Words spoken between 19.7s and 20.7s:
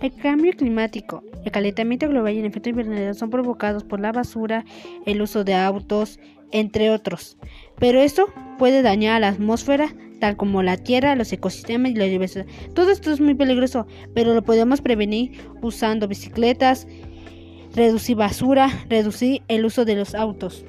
de los autos.